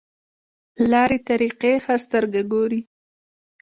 لارې 0.91 1.17
طریقې 1.29 1.73
ښه 1.83 1.95
سترګه 2.05 2.41
ګوري. 2.51 2.81